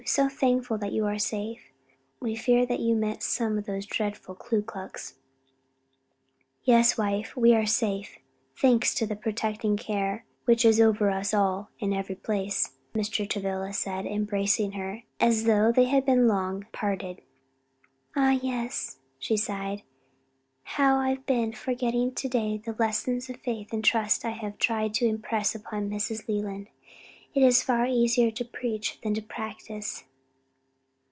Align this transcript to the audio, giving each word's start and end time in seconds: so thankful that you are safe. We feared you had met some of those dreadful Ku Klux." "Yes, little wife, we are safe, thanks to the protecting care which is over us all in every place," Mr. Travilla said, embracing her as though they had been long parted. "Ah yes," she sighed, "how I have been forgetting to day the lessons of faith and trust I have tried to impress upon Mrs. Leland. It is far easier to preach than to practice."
so 0.07 0.27
thankful 0.27 0.79
that 0.79 0.91
you 0.93 1.05
are 1.05 1.19
safe. 1.19 1.71
We 2.19 2.35
feared 2.35 2.71
you 2.71 2.93
had 2.95 2.99
met 3.01 3.23
some 3.23 3.57
of 3.59 3.65
those 3.67 3.85
dreadful 3.85 4.33
Ku 4.33 4.61
Klux." 4.63 5.13
"Yes, 6.63 6.97
little 6.97 7.13
wife, 7.19 7.37
we 7.37 7.53
are 7.53 7.67
safe, 7.67 8.17
thanks 8.57 8.95
to 8.95 9.05
the 9.05 9.15
protecting 9.15 9.77
care 9.77 10.25
which 10.45 10.65
is 10.65 10.81
over 10.81 11.11
us 11.11 11.35
all 11.35 11.69
in 11.79 11.93
every 11.93 12.15
place," 12.15 12.71
Mr. 12.95 13.29
Travilla 13.29 13.71
said, 13.73 14.07
embracing 14.07 14.71
her 14.71 15.03
as 15.19 15.43
though 15.45 15.71
they 15.71 15.85
had 15.85 16.03
been 16.03 16.27
long 16.27 16.65
parted. 16.73 17.21
"Ah 18.15 18.31
yes," 18.31 18.97
she 19.19 19.37
sighed, 19.37 19.83
"how 20.63 20.97
I 20.97 21.09
have 21.11 21.27
been 21.27 21.53
forgetting 21.53 22.13
to 22.15 22.27
day 22.27 22.57
the 22.57 22.75
lessons 22.79 23.29
of 23.29 23.37
faith 23.37 23.71
and 23.71 23.83
trust 23.83 24.25
I 24.25 24.31
have 24.31 24.57
tried 24.57 24.95
to 24.95 25.05
impress 25.07 25.53
upon 25.53 25.91
Mrs. 25.91 26.27
Leland. 26.27 26.67
It 27.33 27.43
is 27.43 27.63
far 27.63 27.85
easier 27.87 28.29
to 28.29 28.43
preach 28.43 28.99
than 29.03 29.13
to 29.13 29.21
practice." 29.21 30.03